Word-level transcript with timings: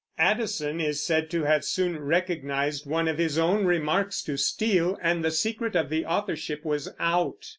Addison 0.17 0.79
is 0.81 1.05
said 1.05 1.29
to 1.29 1.43
have 1.43 1.63
soon 1.63 1.99
recognized 1.99 2.87
one 2.89 3.07
of 3.07 3.19
his 3.19 3.37
own 3.37 3.65
remarks 3.65 4.23
to 4.23 4.35
Steele, 4.35 4.97
and 4.99 5.23
the 5.23 5.29
secret 5.29 5.75
of 5.75 5.91
the 5.91 6.05
Authorship 6.07 6.65
was 6.65 6.89
out. 6.99 7.45